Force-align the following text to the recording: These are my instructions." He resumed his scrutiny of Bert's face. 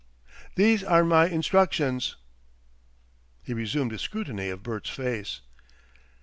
These 0.55 0.83
are 0.83 1.03
my 1.03 1.27
instructions." 1.27 2.15
He 3.43 3.53
resumed 3.53 3.91
his 3.91 4.01
scrutiny 4.01 4.49
of 4.49 4.63
Bert's 4.63 4.89
face. 4.89 5.41